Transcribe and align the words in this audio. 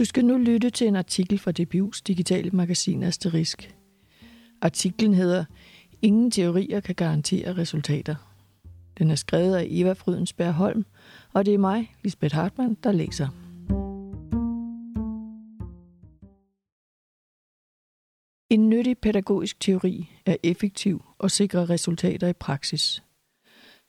Du 0.00 0.04
skal 0.04 0.24
nu 0.24 0.38
lytte 0.38 0.70
til 0.70 0.86
en 0.86 0.96
artikel 0.96 1.38
fra 1.38 1.52
DBU's 1.60 2.02
digitale 2.06 2.50
magasin 2.50 3.02
Asterisk. 3.02 3.74
Artiklen 4.60 5.14
hedder 5.14 5.44
Ingen 6.02 6.30
teorier 6.30 6.80
kan 6.80 6.94
garantere 6.94 7.56
resultater. 7.56 8.14
Den 8.98 9.10
er 9.10 9.14
skrevet 9.14 9.56
af 9.56 9.66
Eva 9.70 9.92
Frydensberg 9.92 10.52
Holm, 10.52 10.84
og 11.32 11.46
det 11.46 11.54
er 11.54 11.58
mig, 11.58 11.94
Lisbeth 12.02 12.34
Hartmann, 12.34 12.76
der 12.84 12.92
læser. 12.92 13.28
En 18.50 18.68
nyttig 18.68 18.98
pædagogisk 18.98 19.60
teori 19.60 20.10
er 20.26 20.36
effektiv 20.42 21.04
og 21.18 21.30
sikrer 21.30 21.70
resultater 21.70 22.28
i 22.28 22.32
praksis. 22.32 23.02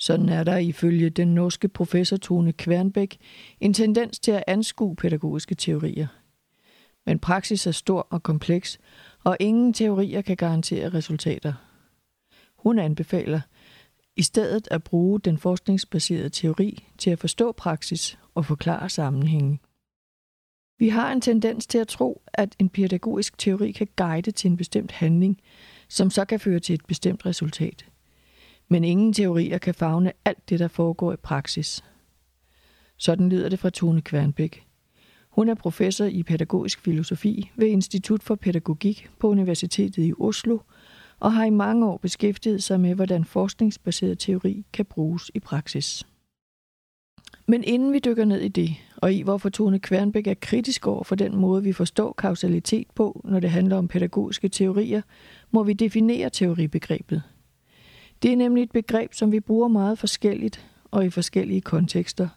Sådan 0.01 0.29
er 0.29 0.43
der 0.43 0.57
ifølge 0.57 1.09
den 1.09 1.35
norske 1.35 1.67
professor 1.67 2.17
Tone 2.17 2.53
Kvernbæk 2.53 3.17
en 3.59 3.73
tendens 3.73 4.19
til 4.19 4.31
at 4.31 4.43
anskue 4.47 4.95
pædagogiske 4.95 5.55
teorier. 5.55 6.07
Men 7.05 7.19
praksis 7.19 7.67
er 7.67 7.71
stor 7.71 8.07
og 8.09 8.23
kompleks, 8.23 8.79
og 9.23 9.37
ingen 9.39 9.73
teorier 9.73 10.21
kan 10.21 10.37
garantere 10.37 10.89
resultater. 10.89 11.53
Hun 12.55 12.79
anbefaler 12.79 13.41
i 14.15 14.21
stedet 14.21 14.67
at 14.71 14.83
bruge 14.83 15.19
den 15.19 15.37
forskningsbaserede 15.37 16.29
teori 16.29 16.87
til 16.97 17.09
at 17.09 17.19
forstå 17.19 17.51
praksis 17.51 18.19
og 18.35 18.45
forklare 18.45 18.89
sammenhængen. 18.89 19.59
Vi 20.79 20.89
har 20.89 21.11
en 21.11 21.21
tendens 21.21 21.67
til 21.67 21.77
at 21.77 21.87
tro, 21.87 22.21
at 22.33 22.55
en 22.59 22.69
pædagogisk 22.69 23.37
teori 23.37 23.71
kan 23.71 23.87
guide 23.95 24.31
til 24.31 24.51
en 24.51 24.57
bestemt 24.57 24.91
handling, 24.91 25.41
som 25.89 26.09
så 26.09 26.25
kan 26.25 26.39
føre 26.39 26.59
til 26.59 26.73
et 26.73 26.85
bestemt 26.85 27.25
resultat. 27.25 27.90
Men 28.71 28.83
ingen 28.83 29.13
teorier 29.13 29.57
kan 29.57 29.73
fagne 29.73 30.11
alt 30.25 30.49
det, 30.49 30.59
der 30.59 30.67
foregår 30.67 31.13
i 31.13 31.15
praksis. 31.15 31.83
Sådan 32.97 33.29
lyder 33.29 33.49
det 33.49 33.59
fra 33.59 33.69
Tone 33.69 34.01
Kvernbæk. 34.01 34.65
Hun 35.29 35.49
er 35.49 35.55
professor 35.55 36.05
i 36.05 36.23
pædagogisk 36.23 36.79
filosofi 36.79 37.51
ved 37.55 37.67
Institut 37.67 38.23
for 38.23 38.35
Pædagogik 38.35 39.09
på 39.19 39.29
Universitetet 39.29 40.03
i 40.03 40.13
Oslo 40.19 40.59
og 41.19 41.33
har 41.33 41.45
i 41.45 41.49
mange 41.49 41.87
år 41.87 41.97
beskæftiget 41.97 42.63
sig 42.63 42.79
med, 42.79 42.95
hvordan 42.95 43.25
forskningsbaseret 43.25 44.19
teori 44.19 44.65
kan 44.73 44.85
bruges 44.85 45.31
i 45.33 45.39
praksis. 45.39 46.03
Men 47.47 47.63
inden 47.63 47.93
vi 47.93 47.99
dykker 47.99 48.25
ned 48.25 48.41
i 48.41 48.47
det, 48.47 48.75
og 48.97 49.13
i 49.13 49.21
hvorfor 49.21 49.49
Tone 49.49 49.79
Kvernbæk 49.79 50.27
er 50.27 50.33
kritisk 50.41 50.87
over 50.87 51.03
for 51.03 51.15
den 51.15 51.35
måde, 51.35 51.63
vi 51.63 51.73
forstår 51.73 52.13
kausalitet 52.13 52.87
på, 52.95 53.21
når 53.23 53.39
det 53.39 53.49
handler 53.49 53.77
om 53.77 53.87
pædagogiske 53.87 54.49
teorier, 54.49 55.01
må 55.51 55.63
vi 55.63 55.73
definere 55.73 56.29
teoribegrebet. 56.29 57.23
Det 58.21 58.31
er 58.31 58.37
nemlig 58.37 58.63
et 58.63 58.71
begreb, 58.71 59.13
som 59.13 59.31
vi 59.31 59.39
bruger 59.39 59.67
meget 59.67 59.99
forskelligt 59.99 60.65
og 60.91 61.05
i 61.05 61.09
forskellige 61.09 61.61
kontekster, 61.61 62.29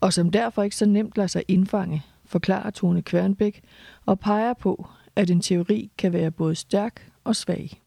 og 0.00 0.12
som 0.12 0.30
derfor 0.30 0.62
ikke 0.62 0.76
så 0.76 0.86
nemt 0.86 1.16
lader 1.16 1.26
sig 1.26 1.42
indfange, 1.48 2.02
forklarer 2.24 2.70
Tone 2.70 3.02
Kværnbæk 3.02 3.64
og 4.06 4.20
peger 4.20 4.54
på, 4.54 4.86
at 5.16 5.30
en 5.30 5.40
teori 5.40 5.90
kan 5.98 6.12
være 6.12 6.30
både 6.30 6.54
stærk 6.54 7.12
og 7.24 7.36
svag. 7.36 7.82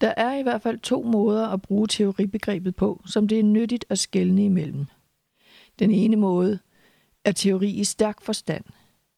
Der 0.00 0.14
er 0.16 0.36
i 0.36 0.42
hvert 0.42 0.62
fald 0.62 0.78
to 0.78 1.02
måder 1.02 1.48
at 1.48 1.62
bruge 1.62 1.86
teoribegrebet 1.86 2.76
på, 2.76 3.02
som 3.06 3.28
det 3.28 3.38
er 3.38 3.42
nyttigt 3.42 3.84
at 3.88 3.98
skelne 3.98 4.44
imellem. 4.44 4.86
Den 5.78 5.90
ene 5.90 6.16
måde 6.16 6.58
er 7.24 7.32
teori 7.32 7.70
i 7.70 7.84
stærk 7.84 8.20
forstand. 8.20 8.64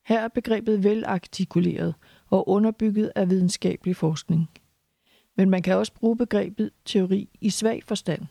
Her 0.06 0.20
er 0.20 0.28
begrebet 0.28 0.84
velartikuleret 0.84 1.94
og 2.30 2.48
underbygget 2.48 3.12
af 3.16 3.30
videnskabelig 3.30 3.96
forskning. 3.96 4.48
Men 5.36 5.50
man 5.50 5.62
kan 5.62 5.76
også 5.76 5.92
bruge 5.94 6.16
begrebet 6.16 6.70
teori 6.84 7.28
i 7.40 7.50
svag 7.50 7.82
forstand. 7.86 8.22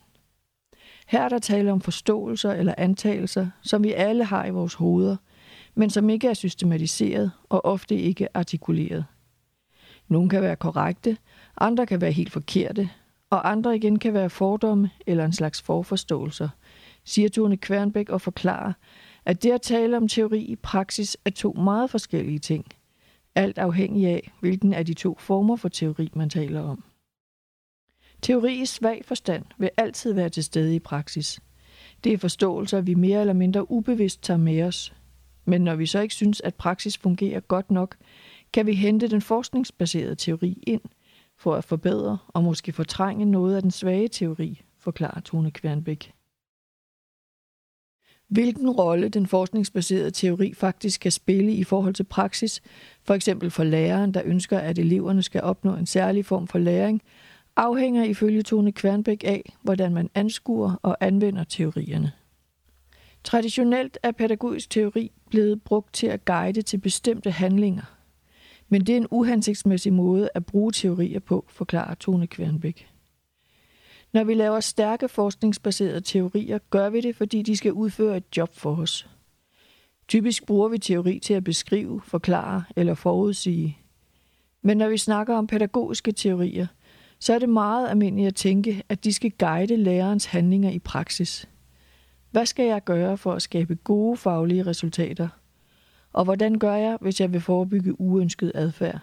Her 1.07 1.21
er 1.21 1.29
der 1.29 1.39
tale 1.39 1.71
om 1.71 1.81
forståelser 1.81 2.51
eller 2.51 2.75
antagelser, 2.77 3.47
som 3.61 3.83
vi 3.83 3.93
alle 3.93 4.23
har 4.23 4.45
i 4.45 4.49
vores 4.49 4.73
hoveder, 4.73 5.15
men 5.75 5.89
som 5.89 6.09
ikke 6.09 6.27
er 6.27 6.33
systematiseret 6.33 7.31
og 7.49 7.65
ofte 7.65 7.95
ikke 7.95 8.37
artikuleret. 8.37 9.05
Nogle 10.07 10.29
kan 10.29 10.41
være 10.41 10.55
korrekte, 10.55 11.17
andre 11.57 11.85
kan 11.85 12.01
være 12.01 12.11
helt 12.11 12.31
forkerte, 12.31 12.89
og 13.29 13.51
andre 13.51 13.75
igen 13.75 13.99
kan 13.99 14.13
være 14.13 14.29
fordomme 14.29 14.89
eller 15.07 15.25
en 15.25 15.33
slags 15.33 15.61
forforståelser, 15.61 16.49
siger 17.03 17.29
Tone 17.29 17.57
Kvernbæk 17.57 18.09
og 18.09 18.21
forklarer, 18.21 18.73
at 19.25 19.43
det 19.43 19.51
at 19.51 19.61
tale 19.61 19.97
om 19.97 20.07
teori 20.07 20.39
i 20.39 20.55
praksis 20.55 21.17
er 21.25 21.29
to 21.29 21.53
meget 21.53 21.89
forskellige 21.89 22.39
ting, 22.39 22.65
alt 23.35 23.57
afhængig 23.57 24.07
af, 24.07 24.31
hvilken 24.39 24.73
af 24.73 24.85
de 24.85 24.93
to 24.93 25.17
former 25.19 25.55
for 25.55 25.69
teori 25.69 26.09
man 26.13 26.29
taler 26.29 26.61
om. 26.61 26.83
Teori 28.21 28.61
i 28.61 28.65
svag 28.65 29.01
forstand 29.05 29.45
vil 29.57 29.69
altid 29.77 30.13
være 30.13 30.29
til 30.29 30.43
stede 30.43 30.75
i 30.75 30.79
praksis. 30.79 31.39
Det 32.03 32.13
er 32.13 32.17
forståelser, 32.17 32.81
vi 32.81 32.93
mere 32.93 33.21
eller 33.21 33.33
mindre 33.33 33.71
ubevidst 33.71 34.23
tager 34.23 34.37
med 34.37 34.63
os. 34.63 34.93
Men 35.45 35.61
når 35.61 35.75
vi 35.75 35.85
så 35.85 35.99
ikke 35.99 36.15
synes, 36.15 36.41
at 36.41 36.55
praksis 36.55 36.97
fungerer 36.97 37.39
godt 37.39 37.71
nok, 37.71 37.95
kan 38.53 38.65
vi 38.65 38.73
hente 38.73 39.07
den 39.07 39.21
forskningsbaserede 39.21 40.15
teori 40.15 40.63
ind 40.67 40.81
for 41.37 41.55
at 41.55 41.63
forbedre 41.63 42.17
og 42.27 42.43
måske 42.43 42.71
fortrænge 42.71 43.25
noget 43.25 43.55
af 43.55 43.61
den 43.61 43.71
svage 43.71 44.07
teori, 44.07 44.61
forklarer 44.79 45.19
Tone 45.19 45.51
Kvernbæk. 45.51 46.13
Hvilken 48.27 48.69
rolle 48.69 49.09
den 49.09 49.27
forskningsbaserede 49.27 50.11
teori 50.11 50.53
faktisk 50.53 51.01
kan 51.01 51.11
spille 51.11 51.53
i 51.53 51.63
forhold 51.63 51.93
til 51.93 52.03
praksis, 52.03 52.61
for 53.03 53.13
eksempel 53.13 53.51
for 53.51 53.63
læreren, 53.63 54.13
der 54.13 54.21
ønsker, 54.25 54.59
at 54.59 54.79
eleverne 54.79 55.23
skal 55.23 55.41
opnå 55.41 55.75
en 55.75 55.85
særlig 55.85 56.25
form 56.25 56.47
for 56.47 56.59
læring, 56.59 57.01
afhænger 57.61 58.03
ifølge 58.03 58.43
Tone 58.43 58.71
Kvernbæk 58.71 59.23
af, 59.23 59.53
hvordan 59.61 59.93
man 59.93 60.09
anskuer 60.15 60.79
og 60.81 60.97
anvender 60.99 61.43
teorierne. 61.43 62.11
Traditionelt 63.23 63.97
er 64.03 64.11
pædagogisk 64.11 64.69
teori 64.69 65.11
blevet 65.29 65.63
brugt 65.63 65.93
til 65.93 66.07
at 66.07 66.25
guide 66.25 66.61
til 66.61 66.77
bestemte 66.77 67.31
handlinger– 67.31 67.83
men 68.71 68.81
det 68.81 68.93
er 68.93 68.97
en 68.97 69.07
uhensigtsmæssig 69.11 69.93
måde 69.93 70.29
at 70.35 70.45
bruge 70.45 70.71
teorier 70.71 71.19
på, 71.19 71.45
forklarer 71.49 71.93
Tone 71.93 72.27
Kvernbæk. 72.27 72.87
Når 74.13 74.23
vi 74.23 74.33
laver 74.33 74.59
stærke 74.59 75.09
forskningsbaserede 75.09 76.01
teorier, 76.01 76.57
gør 76.69 76.89
vi 76.89 77.01
det, 77.01 77.15
fordi 77.15 77.41
de 77.41 77.57
skal 77.57 77.73
udføre 77.73 78.17
et 78.17 78.37
job 78.37 78.55
for 78.55 78.75
os. 78.75 79.09
Typisk 80.07 80.45
bruger 80.45 80.67
vi 80.69 80.77
teori 80.77 81.19
til 81.19 81.33
at 81.33 81.43
beskrive, 81.43 82.01
forklare 82.01 82.63
eller 82.75 82.93
forudsige. 82.93 83.77
Men 84.61 84.77
når 84.77 84.89
vi 84.89 84.97
snakker 84.97 85.35
om 85.35 85.47
pædagogiske 85.47 86.11
teorier, 86.11 86.67
så 87.21 87.33
er 87.33 87.39
det 87.39 87.49
meget 87.49 87.89
almindeligt 87.89 88.27
at 88.27 88.35
tænke, 88.35 88.83
at 88.89 89.03
de 89.03 89.13
skal 89.13 89.31
guide 89.39 89.77
lærerens 89.77 90.25
handlinger 90.25 90.69
i 90.69 90.79
praksis. 90.79 91.49
Hvad 92.31 92.45
skal 92.45 92.65
jeg 92.65 92.83
gøre 92.83 93.17
for 93.17 93.33
at 93.33 93.41
skabe 93.41 93.75
gode 93.75 94.17
faglige 94.17 94.65
resultater– 94.65 95.27
og 96.13 96.23
hvordan 96.23 96.59
gør 96.59 96.75
jeg, 96.75 96.97
hvis 97.01 97.21
jeg 97.21 97.33
vil 97.33 97.41
forebygge 97.41 98.01
uønsket 98.01 98.51
adfærd? 98.55 98.99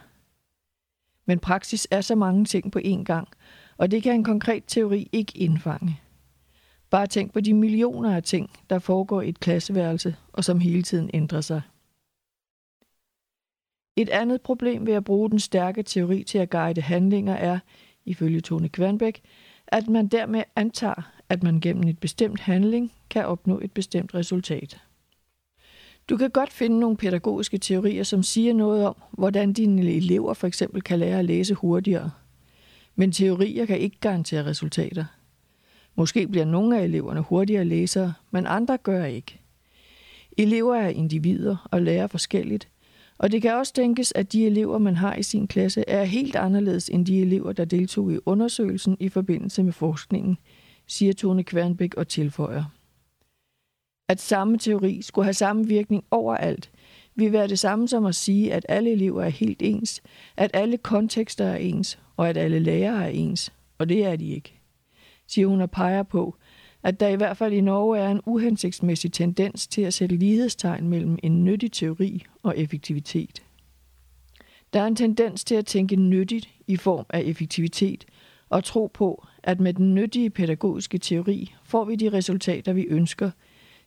Men 1.25 1.39
praksis 1.39 1.87
er 1.91 2.01
så 2.01 2.15
mange 2.15 2.45
ting 2.45 2.71
på 2.71 2.79
én 2.85 3.03
gang, 3.03 3.27
og 3.77 3.91
det 3.91 4.03
kan 4.03 4.13
en 4.15 4.23
konkret 4.23 4.63
teori 4.67 5.09
ikke 5.11 5.37
indfange. 5.37 6.01
Bare 6.89 7.07
tænk 7.07 7.33
på 7.33 7.41
de 7.41 7.53
millioner 7.53 8.15
af 8.15 8.23
ting, 8.23 8.49
der 8.69 8.79
foregår 8.79 9.21
i 9.21 9.29
et 9.29 9.39
klasseværelse, 9.39 10.15
og 10.33 10.43
som 10.43 10.59
hele 10.59 10.83
tiden 10.83 11.09
ændrer 11.13 11.41
sig. 11.41 11.61
Et 13.95 14.09
andet 14.09 14.41
problem 14.41 14.85
ved 14.85 14.93
at 14.93 15.03
bruge 15.03 15.29
den 15.29 15.39
stærke 15.39 15.83
teori 15.83 16.23
til 16.23 16.37
at 16.37 16.49
guide 16.49 16.81
handlinger 16.81 17.33
er, 17.33 17.59
ifølge 18.05 18.41
Tone 18.41 18.69
Kvernbæk, 18.69 19.21
at 19.67 19.87
man 19.87 20.07
dermed 20.07 20.43
antager, 20.55 21.11
at 21.29 21.43
man 21.43 21.59
gennem 21.59 21.87
et 21.87 21.99
bestemt 21.99 22.39
handling 22.39 22.91
kan 23.09 23.25
opnå 23.25 23.59
et 23.59 23.71
bestemt 23.71 24.15
resultat. 24.15 24.81
Du 26.09 26.17
kan 26.17 26.29
godt 26.29 26.53
finde 26.53 26.79
nogle 26.79 26.97
pædagogiske 26.97 27.57
teorier, 27.57 28.03
som 28.03 28.23
siger 28.23 28.53
noget 28.53 28.87
om, 28.87 28.95
hvordan 29.11 29.53
dine 29.53 29.93
elever 29.93 30.33
for 30.33 30.47
eksempel 30.47 30.81
kan 30.81 30.99
lære 30.99 31.19
at 31.19 31.25
læse 31.25 31.53
hurtigere. 31.53 32.11
Men 32.95 33.11
teorier 33.11 33.65
kan 33.65 33.79
ikke 33.79 33.97
garantere 33.99 34.45
resultater. 34.45 35.05
Måske 35.95 36.27
bliver 36.27 36.45
nogle 36.45 36.79
af 36.79 36.83
eleverne 36.83 37.21
hurtigere 37.21 37.65
læsere, 37.65 38.13
men 38.31 38.47
andre 38.47 38.77
gør 38.77 39.05
ikke. 39.05 39.39
Elever 40.37 40.75
er 40.75 40.89
individer 40.89 41.67
og 41.71 41.81
lærer 41.81 42.07
forskelligt, 42.07 42.67
og 43.19 43.31
det 43.31 43.41
kan 43.41 43.53
også 43.53 43.73
tænkes, 43.73 44.13
at 44.15 44.33
de 44.33 44.45
elever, 44.45 44.77
man 44.77 44.95
har 44.95 45.15
i 45.15 45.23
sin 45.23 45.47
klasse, 45.47 45.83
er 45.87 46.03
helt 46.03 46.35
anderledes 46.35 46.89
end 46.89 47.05
de 47.05 47.21
elever, 47.21 47.51
der 47.53 47.65
deltog 47.65 48.13
i 48.13 48.19
undersøgelsen 48.25 48.97
i 48.99 49.09
forbindelse 49.09 49.63
med 49.63 49.73
forskningen, 49.73 50.37
siger 50.87 51.13
Tone 51.13 51.43
Kvernbæk 51.43 51.93
og 51.95 52.07
tilføjer 52.07 52.63
at 54.09 54.21
samme 54.21 54.57
teori 54.57 55.01
skulle 55.01 55.25
have 55.25 55.33
samme 55.33 55.67
virkning 55.67 56.03
overalt, 56.11 56.71
vil 57.15 57.31
være 57.31 57.47
det 57.47 57.59
samme 57.59 57.87
som 57.87 58.05
at 58.05 58.15
sige, 58.15 58.53
at 58.53 58.65
alle 58.69 58.91
elever 58.91 59.23
er 59.23 59.29
helt 59.29 59.61
ens, 59.61 60.01
at 60.37 60.51
alle 60.53 60.77
kontekster 60.77 61.45
er 61.45 61.55
ens, 61.55 61.99
og 62.17 62.29
at 62.29 62.37
alle 62.37 62.59
lærere 62.59 63.03
er 63.03 63.09
ens, 63.09 63.53
og 63.77 63.89
det 63.89 64.05
er 64.05 64.15
de 64.15 64.29
ikke. 64.29 64.59
Siger 65.27 65.47
hun 65.47 65.61
og 65.61 65.71
peger 65.71 66.03
på, 66.03 66.35
at 66.83 66.99
der 66.99 67.07
i 67.07 67.15
hvert 67.15 67.37
fald 67.37 67.53
i 67.53 67.61
Norge 67.61 67.99
er 67.99 68.11
en 68.11 68.21
uhensigtsmæssig 68.25 69.13
tendens 69.13 69.67
til 69.67 69.81
at 69.81 69.93
sætte 69.93 70.15
lighedstegn 70.15 70.87
mellem 70.87 71.17
en 71.23 71.43
nyttig 71.45 71.71
teori 71.71 72.23
og 72.43 72.57
effektivitet. 72.57 73.43
Der 74.73 74.81
er 74.81 74.87
en 74.87 74.95
tendens 74.95 75.43
til 75.43 75.55
at 75.55 75.65
tænke 75.65 75.95
nyttigt 75.95 76.49
i 76.67 76.75
form 76.75 77.05
af 77.09 77.21
effektivitet 77.21 78.05
og 78.49 78.63
tro 78.63 78.91
på, 78.93 79.25
at 79.43 79.59
med 79.59 79.73
den 79.73 79.95
nyttige 79.95 80.29
pædagogiske 80.29 80.97
teori 80.97 81.53
får 81.63 81.85
vi 81.85 81.95
de 81.95 82.09
resultater, 82.09 82.73
vi 82.73 82.83
ønsker– 82.83 83.31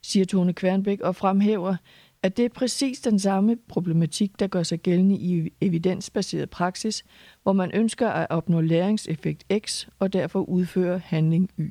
siger 0.03 0.27
Tone 0.27 0.53
Kvernbæk 0.53 1.01
og 1.01 1.17
fremhæver, 1.17 1.77
at 2.23 2.37
det 2.37 2.45
er 2.45 2.49
præcis 2.49 3.01
den 3.01 3.19
samme 3.19 3.57
problematik, 3.69 4.41
der 4.41 4.47
gør 4.47 4.63
sig 4.63 4.81
gældende 4.81 5.17
i 5.17 5.51
evidensbaseret 5.61 6.51
praksis, 6.51 7.05
hvor 7.43 7.53
man 7.53 7.71
ønsker 7.75 8.09
at 8.09 8.27
opnå 8.31 8.61
læringseffekt 8.61 9.45
X 9.67 9.87
og 9.99 10.13
derfor 10.13 10.41
udføre 10.41 10.99
handling 10.99 11.51
Y. 11.59 11.63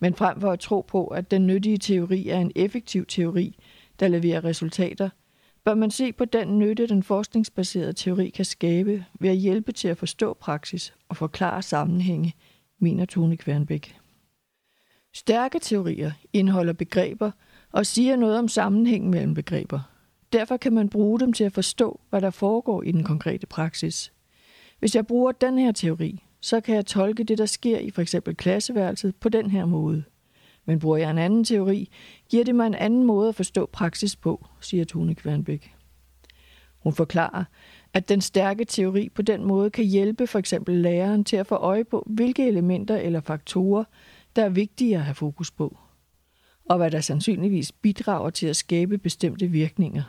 Men 0.00 0.14
frem 0.14 0.40
for 0.40 0.50
at 0.50 0.60
tro 0.60 0.80
på, 0.80 1.06
at 1.06 1.30
den 1.30 1.46
nyttige 1.46 1.78
teori 1.78 2.28
er 2.28 2.38
en 2.38 2.52
effektiv 2.56 3.06
teori, 3.06 3.58
der 4.00 4.08
leverer 4.08 4.44
resultater, 4.44 5.08
bør 5.64 5.74
man 5.74 5.90
se 5.90 6.12
på 6.12 6.24
den 6.24 6.58
nytte, 6.58 6.86
den 6.86 7.02
forskningsbaserede 7.02 7.92
teori 7.92 8.28
kan 8.28 8.44
skabe 8.44 9.04
ved 9.20 9.30
at 9.30 9.36
hjælpe 9.36 9.72
til 9.72 9.88
at 9.88 9.98
forstå 9.98 10.34
praksis 10.34 10.94
og 11.08 11.16
forklare 11.16 11.62
sammenhænge, 11.62 12.34
mener 12.78 13.04
Tone 13.04 13.36
Kvernbæk. 13.36 13.96
Stærke 15.14 15.58
teorier 15.58 16.10
indeholder 16.32 16.72
begreber 16.72 17.30
og 17.72 17.86
siger 17.86 18.16
noget 18.16 18.38
om 18.38 18.48
sammenhængen 18.48 19.10
mellem 19.10 19.34
begreber. 19.34 19.80
Derfor 20.32 20.56
kan 20.56 20.72
man 20.72 20.88
bruge 20.88 21.20
dem 21.20 21.32
til 21.32 21.44
at 21.44 21.52
forstå, 21.52 22.00
hvad 22.10 22.20
der 22.20 22.30
foregår 22.30 22.82
i 22.82 22.92
den 22.92 23.04
konkrete 23.04 23.46
praksis. 23.46 24.12
Hvis 24.78 24.94
jeg 24.94 25.06
bruger 25.06 25.32
den 25.32 25.58
her 25.58 25.72
teori, 25.72 26.24
så 26.40 26.60
kan 26.60 26.74
jeg 26.74 26.86
tolke 26.86 27.24
det, 27.24 27.38
der 27.38 27.46
sker 27.46 27.78
i 27.78 27.90
for 27.90 28.02
eksempel 28.02 28.34
klasseværelset 28.34 29.16
på 29.16 29.28
den 29.28 29.50
her 29.50 29.64
måde. 29.64 30.04
Men 30.64 30.78
bruger 30.78 30.96
jeg 30.96 31.10
en 31.10 31.18
anden 31.18 31.44
teori, 31.44 31.90
giver 32.30 32.44
det 32.44 32.54
mig 32.54 32.66
en 32.66 32.74
anden 32.74 33.04
måde 33.04 33.28
at 33.28 33.34
forstå 33.34 33.66
praksis 33.72 34.16
på, 34.16 34.46
siger 34.60 34.84
Tone 34.84 35.14
Kvernbæk. 35.14 35.74
Hun 36.78 36.92
forklarer, 36.92 37.44
at 37.92 38.08
den 38.08 38.20
stærke 38.20 38.64
teori 38.64 39.08
på 39.08 39.22
den 39.22 39.44
måde 39.44 39.70
kan 39.70 39.84
hjælpe 39.84 40.26
for 40.26 40.38
eksempel 40.38 40.74
læreren 40.74 41.24
til 41.24 41.36
at 41.36 41.46
få 41.46 41.54
øje 41.54 41.84
på, 41.84 42.06
hvilke 42.06 42.48
elementer 42.48 42.96
eller 42.96 43.20
faktorer, 43.20 43.84
der 44.36 44.44
er 44.44 44.48
vigtige 44.48 44.96
at 44.96 45.02
have 45.02 45.14
fokus 45.14 45.50
på, 45.50 45.78
og 46.68 46.76
hvad 46.76 46.90
der 46.90 47.00
sandsynligvis 47.00 47.72
bidrager 47.72 48.30
til 48.30 48.46
at 48.46 48.56
skabe 48.56 48.98
bestemte 48.98 49.46
virkninger. 49.46 50.02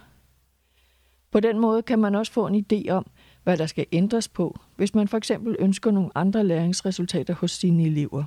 På 1.32 1.40
den 1.40 1.60
måde 1.60 1.82
kan 1.82 2.00
man 2.00 2.16
også 2.16 2.32
få 2.32 2.48
en 2.48 2.66
idé 2.74 2.90
om, 2.90 3.06
hvad 3.50 3.58
der 3.58 3.66
skal 3.66 3.86
ændres 3.92 4.28
på, 4.28 4.60
hvis 4.76 4.96
man 4.96 5.08
for 5.08 5.18
eksempel 5.18 5.56
ønsker 5.60 5.92
nogle 5.92 6.10
andre 6.16 6.44
læringsresultater 6.44 7.34
hos 7.34 7.52
sine 7.52 7.84
elever. 7.84 8.24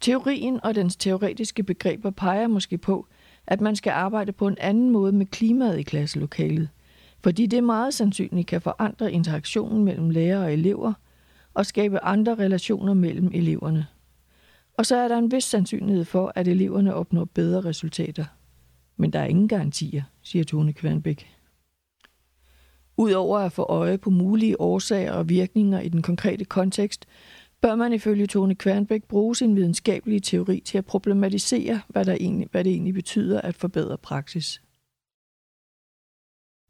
Teorien 0.00 0.60
og 0.64 0.74
dens 0.74 0.96
teoretiske 0.96 1.62
begreber 1.62 2.10
peger 2.10 2.46
måske 2.46 2.78
på, 2.78 3.06
at 3.46 3.60
man 3.60 3.76
skal 3.76 3.90
arbejde 3.90 4.32
på 4.32 4.46
en 4.46 4.56
anden 4.60 4.90
måde 4.90 5.12
med 5.12 5.26
klimaet 5.26 5.78
i 5.78 5.82
klasselokalet, 5.82 6.68
fordi 7.22 7.46
det 7.46 7.64
meget 7.64 7.94
sandsynligt 7.94 8.46
kan 8.46 8.60
forandre 8.60 9.12
interaktionen 9.12 9.84
mellem 9.84 10.10
lærer 10.10 10.44
og 10.44 10.52
elever 10.52 10.92
og 11.54 11.66
skabe 11.66 12.04
andre 12.04 12.34
relationer 12.34 12.94
mellem 12.94 13.30
eleverne. 13.34 13.86
Og 14.74 14.86
så 14.86 14.96
er 14.96 15.08
der 15.08 15.18
en 15.18 15.32
vis 15.32 15.44
sandsynlighed 15.44 16.04
for, 16.04 16.32
at 16.34 16.48
eleverne 16.48 16.94
opnår 16.94 17.24
bedre 17.24 17.60
resultater. 17.60 18.24
Men 18.96 19.12
der 19.12 19.18
er 19.18 19.26
ingen 19.26 19.48
garantier, 19.48 20.02
siger 20.22 20.44
Tone 20.44 20.72
Kvernbæk. 20.72 21.37
Udover 22.98 23.38
at 23.38 23.52
få 23.52 23.62
øje 23.62 23.98
på 23.98 24.10
mulige 24.10 24.60
årsager 24.60 25.12
og 25.12 25.28
virkninger 25.28 25.80
i 25.80 25.88
den 25.88 26.02
konkrete 26.02 26.44
kontekst, 26.44 27.06
bør 27.60 27.74
man 27.74 27.92
ifølge 27.92 28.26
Tone 28.26 28.54
Kvernbæk 28.54 29.04
bruge 29.04 29.36
sin 29.36 29.56
videnskabelige 29.56 30.20
teori 30.20 30.60
til 30.60 30.78
at 30.78 30.86
problematisere, 30.86 31.80
hvad, 31.88 32.04
der 32.04 32.12
egentlig, 32.12 32.48
hvad 32.50 32.64
det 32.64 32.72
egentlig 32.72 32.94
betyder 32.94 33.40
at 33.40 33.54
forbedre 33.54 33.98
praksis. 33.98 34.62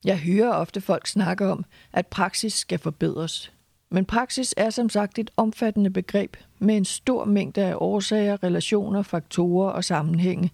Jeg 0.05 0.19
hører 0.19 0.53
ofte 0.53 0.81
folk 0.81 1.07
snakke 1.07 1.47
om, 1.47 1.65
at 1.93 2.07
praksis 2.07 2.53
skal 2.53 2.79
forbedres. 2.79 3.53
Men 3.91 4.05
praksis 4.05 4.55
er 4.57 4.71
som 4.71 4.89
sagt 4.89 5.19
et 5.19 5.31
omfattende 5.37 5.91
begreb 5.91 6.37
med 6.59 6.77
en 6.77 6.85
stor 6.85 7.25
mængde 7.25 7.65
af 7.65 7.75
årsager, 7.77 8.43
relationer, 8.43 9.03
faktorer 9.03 9.71
og 9.71 9.85
sammenhænge. 9.85 10.51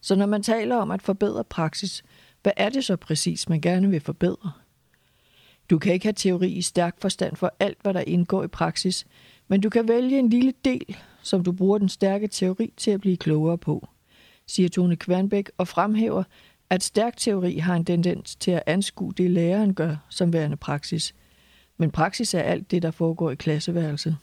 Så 0.00 0.16
når 0.16 0.26
man 0.26 0.42
taler 0.42 0.76
om 0.76 0.90
at 0.90 1.02
forbedre 1.02 1.44
praksis, 1.44 2.04
hvad 2.42 2.52
er 2.56 2.68
det 2.68 2.84
så 2.84 2.96
præcis, 2.96 3.48
man 3.48 3.60
gerne 3.60 3.90
vil 3.90 4.00
forbedre? 4.00 4.52
Du 5.70 5.78
kan 5.78 5.92
ikke 5.92 6.06
have 6.06 6.12
teori 6.12 6.48
i 6.48 6.62
stærk 6.62 7.00
forstand 7.00 7.36
for 7.36 7.54
alt, 7.60 7.78
hvad 7.82 7.94
der 7.94 8.00
indgår 8.00 8.44
i 8.44 8.48
praksis, 8.48 9.06
men 9.48 9.60
du 9.60 9.70
kan 9.70 9.88
vælge 9.88 10.18
en 10.18 10.28
lille 10.28 10.52
del, 10.64 10.96
som 11.22 11.44
du 11.44 11.52
bruger 11.52 11.78
den 11.78 11.88
stærke 11.88 12.28
teori 12.28 12.72
til 12.76 12.90
at 12.90 13.00
blive 13.00 13.16
klogere 13.16 13.58
på, 13.58 13.88
siger 14.46 14.68
Tone 14.68 14.96
Kvernbæk 14.96 15.50
og 15.58 15.68
fremhæver, 15.68 16.24
at 16.70 16.82
stærk 16.82 17.16
teori 17.16 17.56
har 17.56 17.76
en 17.76 17.84
tendens 17.84 18.36
til 18.36 18.50
at 18.50 18.62
anskue 18.66 19.12
det, 19.12 19.30
læreren 19.30 19.74
gør 19.74 19.96
som 20.08 20.32
værende 20.32 20.56
praksis. 20.56 21.14
Men 21.76 21.90
praksis 21.90 22.34
er 22.34 22.40
alt 22.40 22.70
det, 22.70 22.82
der 22.82 22.90
foregår 22.90 23.30
i 23.30 23.34
klasseværelset. 23.34 24.16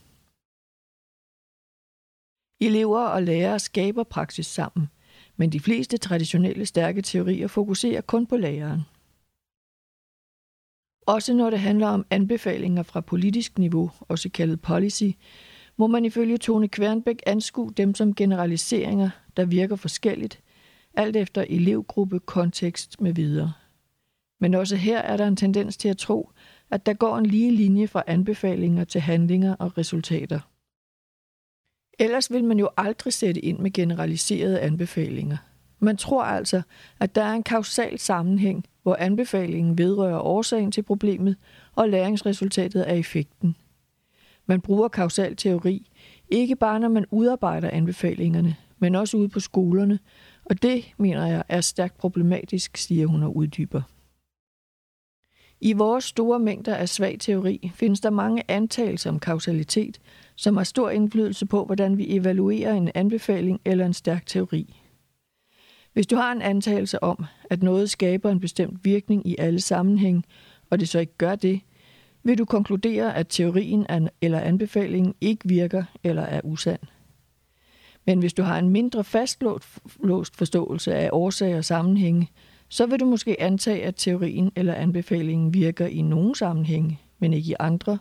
Elever 2.61 2.99
og 2.99 3.23
lærere 3.23 3.59
skaber 3.59 4.03
praksis 4.03 4.47
sammen, 4.47 4.89
men 5.37 5.51
de 5.51 5.59
fleste 5.59 5.97
traditionelle 5.97 6.65
stærke 6.65 7.01
teorier 7.01 7.47
fokuserer 7.47 8.01
kun 8.01 8.25
på 8.25 8.37
læreren. 8.37 8.81
Også 11.05 11.33
når 11.33 11.49
det 11.49 11.59
handler 11.59 11.87
om 11.87 12.05
anbefalinger 12.09 12.83
fra 12.83 13.01
politisk 13.01 13.59
niveau, 13.59 13.91
også 13.99 14.29
kaldet 14.29 14.61
policy, 14.61 15.09
må 15.77 15.87
man 15.87 16.05
ifølge 16.05 16.37
Tone 16.37 16.67
Kvernbæk 16.67 17.19
anskue 17.25 17.71
dem 17.77 17.95
som 17.95 18.15
generaliseringer, 18.15 19.09
der 19.37 19.45
virker 19.45 19.75
forskelligt, 19.75 20.41
alt 20.93 21.15
efter 21.15 21.45
elevgruppe, 21.49 22.19
kontekst 22.19 23.01
med 23.01 23.13
videre. 23.13 23.53
Men 24.39 24.53
også 24.53 24.75
her 24.75 24.99
er 24.99 25.17
der 25.17 25.27
en 25.27 25.35
tendens 25.35 25.77
til 25.77 25.89
at 25.89 25.97
tro, 25.97 26.29
at 26.71 26.85
der 26.85 26.93
går 26.93 27.17
en 27.17 27.25
lige 27.25 27.51
linje 27.51 27.87
fra 27.87 28.03
anbefalinger 28.07 28.83
til 28.83 29.01
handlinger 29.01 29.55
og 29.55 29.77
resultater. 29.77 30.39
Ellers 31.99 32.31
vil 32.31 32.43
man 32.43 32.59
jo 32.59 32.69
aldrig 32.77 33.13
sætte 33.13 33.41
ind 33.41 33.59
med 33.59 33.71
generaliserede 33.71 34.59
anbefalinger. 34.59 35.37
Man 35.79 35.97
tror 35.97 36.23
altså, 36.23 36.61
at 36.99 37.15
der 37.15 37.23
er 37.23 37.33
en 37.33 37.43
kausal 37.43 37.99
sammenhæng 37.99 38.65
hvor 38.83 38.95
anbefalingen 38.95 39.77
vedrører 39.77 40.19
årsagen 40.19 40.71
til 40.71 40.83
problemet, 40.83 41.35
og 41.75 41.89
læringsresultatet 41.89 42.89
er 42.89 42.93
effekten. 42.93 43.55
Man 44.45 44.61
bruger 44.61 44.87
kausal 44.87 45.35
teori, 45.35 45.89
ikke 46.29 46.55
bare 46.55 46.79
når 46.79 46.89
man 46.89 47.05
udarbejder 47.11 47.69
anbefalingerne, 47.69 48.55
men 48.79 48.95
også 48.95 49.17
ude 49.17 49.29
på 49.29 49.39
skolerne, 49.39 49.99
og 50.45 50.61
det, 50.61 50.93
mener 50.97 51.25
jeg, 51.25 51.43
er 51.49 51.61
stærkt 51.61 51.97
problematisk, 51.97 52.77
siger 52.77 53.07
hun 53.07 53.23
og 53.23 53.35
uddyber. 53.35 53.81
I 55.61 55.73
vores 55.73 56.03
store 56.03 56.39
mængder 56.39 56.75
af 56.75 56.89
svag 56.89 57.17
teori 57.19 57.71
findes 57.75 57.99
der 57.99 58.09
mange 58.09 58.43
antagelser 58.47 59.09
om 59.09 59.19
kausalitet, 59.19 60.01
som 60.35 60.57
har 60.57 60.63
stor 60.63 60.89
indflydelse 60.89 61.45
på, 61.45 61.65
hvordan 61.65 61.97
vi 61.97 62.15
evaluerer 62.15 62.73
en 62.73 62.91
anbefaling 62.95 63.61
eller 63.65 63.85
en 63.85 63.93
stærk 63.93 64.25
teori. 64.25 64.82
Hvis 65.93 66.07
du 66.07 66.15
har 66.15 66.31
en 66.31 66.41
antagelse 66.41 67.03
om, 67.03 67.25
at 67.49 67.63
noget 67.63 67.89
skaber 67.89 68.29
en 68.29 68.39
bestemt 68.39 68.85
virkning 68.85 69.27
i 69.27 69.35
alle 69.39 69.61
sammenhæng, 69.61 70.25
og 70.69 70.79
det 70.79 70.89
så 70.89 70.99
ikke 70.99 71.17
gør 71.17 71.35
det, 71.35 71.61
vil 72.23 72.37
du 72.37 72.45
konkludere, 72.45 73.15
at 73.15 73.27
teorien 73.27 73.85
eller 74.21 74.39
anbefalingen 74.39 75.15
ikke 75.21 75.49
virker 75.49 75.83
eller 76.03 76.21
er 76.21 76.41
usand. 76.43 76.79
Men 78.05 78.19
hvis 78.19 78.33
du 78.33 78.43
har 78.43 78.59
en 78.59 78.69
mindre 78.69 79.03
fastlåst 79.03 80.35
forståelse 80.35 80.95
af 80.95 81.09
årsager 81.11 81.57
og 81.57 81.65
sammenhænge, 81.65 82.29
så 82.69 82.85
vil 82.85 82.99
du 82.99 83.05
måske 83.05 83.41
antage, 83.41 83.83
at 83.83 83.95
teorien 83.95 84.51
eller 84.55 84.73
anbefalingen 84.73 85.53
virker 85.53 85.87
i 85.87 86.01
nogle 86.01 86.35
sammenhænge, 86.35 86.99
men 87.19 87.33
ikke 87.33 87.49
i 87.49 87.55
andre, 87.59 87.97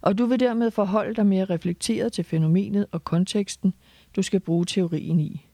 og 0.00 0.18
du 0.18 0.26
vil 0.26 0.40
dermed 0.40 0.70
forholde 0.70 1.14
dig 1.14 1.26
mere 1.26 1.44
reflekteret 1.44 2.12
til 2.12 2.24
fænomenet 2.24 2.86
og 2.92 3.04
konteksten, 3.04 3.74
du 4.16 4.22
skal 4.22 4.40
bruge 4.40 4.64
teorien 4.64 5.20
i 5.20 5.45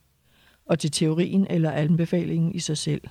og 0.65 0.79
til 0.79 0.91
teorien 0.91 1.47
eller 1.49 1.71
anbefalingen 1.71 2.55
i 2.55 2.59
sig 2.59 2.77
selv. 2.77 3.01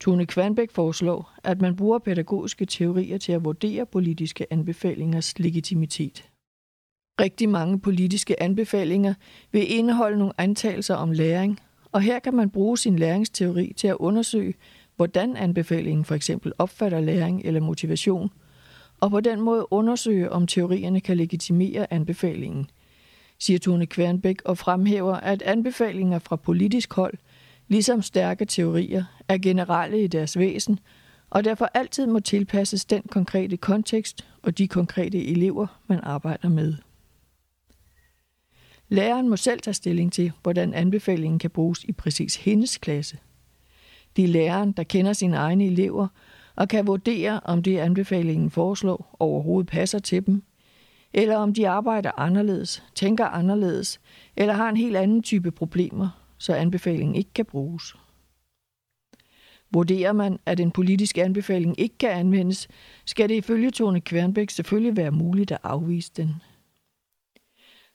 Tone 0.00 0.26
Kvanbæk 0.26 0.70
foreslår, 0.70 1.32
at 1.44 1.60
man 1.60 1.76
bruger 1.76 1.98
pædagogiske 1.98 2.66
teorier 2.66 3.18
til 3.18 3.32
at 3.32 3.44
vurdere 3.44 3.86
politiske 3.86 4.52
anbefalingers 4.52 5.38
legitimitet. 5.38 6.30
Rigtig 7.20 7.48
mange 7.48 7.80
politiske 7.80 8.42
anbefalinger 8.42 9.14
vil 9.52 9.72
indeholde 9.72 10.18
nogle 10.18 10.32
antagelser 10.38 10.94
om 10.94 11.10
læring, 11.10 11.60
og 11.92 12.00
her 12.00 12.18
kan 12.18 12.34
man 12.34 12.50
bruge 12.50 12.78
sin 12.78 12.98
læringsteori 12.98 13.72
til 13.76 13.88
at 13.88 13.96
undersøge, 13.96 14.54
hvordan 14.96 15.36
anbefalingen 15.36 16.04
for 16.04 16.14
eksempel 16.14 16.52
opfatter 16.58 17.00
læring 17.00 17.42
eller 17.44 17.60
motivation, 17.60 18.30
og 19.00 19.10
på 19.10 19.20
den 19.20 19.40
måde 19.40 19.72
undersøge, 19.72 20.32
om 20.32 20.46
teorierne 20.46 21.00
kan 21.00 21.16
legitimere 21.16 21.92
anbefalingen– 21.92 22.70
siger 23.40 23.58
Tone 23.58 23.86
Kvernbæk 23.86 24.42
og 24.44 24.58
fremhæver, 24.58 25.14
at 25.14 25.42
anbefalinger 25.42 26.18
fra 26.18 26.36
politisk 26.36 26.92
hold, 26.92 27.14
ligesom 27.68 28.02
stærke 28.02 28.44
teorier, 28.44 29.04
er 29.28 29.38
generelle 29.38 30.04
i 30.04 30.06
deres 30.06 30.38
væsen, 30.38 30.78
og 31.30 31.44
derfor 31.44 31.70
altid 31.74 32.06
må 32.06 32.20
tilpasses 32.20 32.84
den 32.84 33.02
konkrete 33.10 33.56
kontekst 33.56 34.26
og 34.42 34.58
de 34.58 34.68
konkrete 34.68 35.26
elever, 35.26 35.66
man 35.86 36.00
arbejder 36.02 36.48
med. 36.48 36.74
Læreren 38.88 39.28
må 39.28 39.36
selv 39.36 39.60
tage 39.60 39.74
stilling 39.74 40.12
til, 40.12 40.32
hvordan 40.42 40.74
anbefalingen 40.74 41.38
kan 41.38 41.50
bruges 41.50 41.84
i 41.84 41.92
præcis 41.92 42.36
hendes 42.36 42.78
klasse. 42.78 43.18
Det 44.16 44.24
er 44.24 44.28
læreren, 44.28 44.72
der 44.72 44.82
kender 44.82 45.12
sine 45.12 45.36
egne 45.36 45.66
elever 45.66 46.08
og 46.56 46.68
kan 46.68 46.86
vurdere, 46.86 47.40
om 47.44 47.62
det 47.62 47.78
anbefalingen 47.78 48.50
foreslår 48.50 49.16
overhovedet 49.18 49.70
passer 49.70 49.98
til 49.98 50.26
dem, 50.26 50.42
eller 51.14 51.36
om 51.36 51.54
de 51.54 51.68
arbejder 51.68 52.10
anderledes, 52.16 52.84
tænker 52.94 53.26
anderledes, 53.26 54.00
eller 54.36 54.54
har 54.54 54.68
en 54.68 54.76
helt 54.76 54.96
anden 54.96 55.22
type 55.22 55.50
problemer, 55.50 56.08
så 56.38 56.54
anbefalingen 56.54 57.14
ikke 57.14 57.32
kan 57.34 57.44
bruges. 57.44 57.96
Vurderer 59.72 60.12
man, 60.12 60.38
at 60.46 60.60
en 60.60 60.70
politisk 60.70 61.18
anbefaling 61.18 61.80
ikke 61.80 61.98
kan 61.98 62.10
anvendes, 62.10 62.68
skal 63.04 63.28
det 63.28 63.34
ifølge 63.34 63.70
Tone 63.70 64.00
Kvernbæk 64.00 64.50
selvfølgelig 64.50 64.96
være 64.96 65.10
muligt 65.10 65.52
at 65.52 65.58
afvise 65.62 66.12
den. 66.16 66.34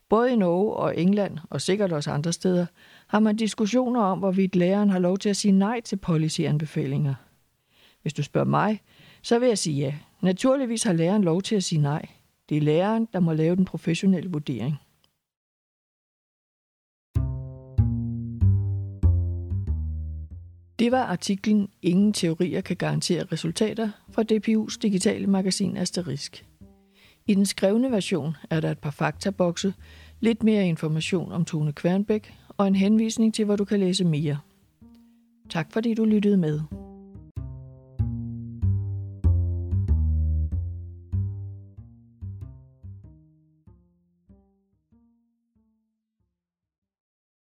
Både 0.10 0.34
i 0.34 0.36
Norge 0.36 0.74
og 0.74 0.98
England, 0.98 1.38
og 1.50 1.62
sikkert 1.62 1.92
også 1.92 2.12
andre 2.12 2.34
steder, 2.34 2.66
har 3.08 3.20
man 3.20 3.36
diskussioner 3.36 4.02
om, 4.02 4.20
hvorvidt 4.20 4.56
læreren 4.56 4.90
har 4.90 5.00
lov 5.00 5.18
til 5.18 5.30
at 5.30 5.38
sige 5.38 5.52
nej 5.52 5.82
til 5.82 5.96
policyanbefalinger. 5.96 7.16
Hvis 8.02 8.14
du 8.14 8.24
spørger 8.24 8.48
mig, 8.48 8.82
så 9.22 9.40
vil 9.40 9.48
jeg 9.48 9.58
sige 9.58 9.80
ja. 9.80 9.96
Naturligvis 10.22 10.84
har 10.84 10.94
læreren 10.94 11.24
lov 11.24 11.42
til 11.42 11.56
at 11.56 11.64
sige 11.64 11.82
nej. 11.82 12.06
Det 12.50 12.58
er 12.58 12.62
læreren, 12.62 13.08
der 13.14 13.20
må 13.20 13.34
lave 13.34 13.56
den 13.56 13.66
professionelle 13.66 14.32
vurdering. 14.32 14.76
Det 20.80 20.92
var 20.92 21.04
artiklen 21.04 21.70
Ingen 21.82 22.14
teorier 22.14 22.62
kan 22.62 22.76
garantere 22.76 23.24
resultater 23.24 23.90
fra 24.12 24.24
DPU's 24.32 24.78
digitale 24.82 25.28
magasin 25.28 25.78
Asterisk. 25.78 26.46
I 27.26 27.34
den 27.34 27.46
skrevne 27.46 27.92
version 27.92 28.36
er 28.50 28.60
der 28.60 28.72
et 28.72 28.80
par 28.80 28.92
faktabokse, 28.92 29.74
lidt 30.20 30.44
mere 30.44 30.68
information 30.68 31.32
om 31.32 31.46
Tone 31.46 31.74
Kvernbæk 31.74 32.34
og 32.50 32.68
en 32.68 32.76
henvisning 32.76 33.34
til, 33.34 33.46
hvor 33.46 33.56
du 33.56 33.66
kan 33.66 33.80
læse 33.80 34.06
mere. 34.06 34.40
Tak 35.50 35.72
fordi 35.72 35.94
du 35.94 36.06
lyttede 36.06 36.38
med. 36.38 36.62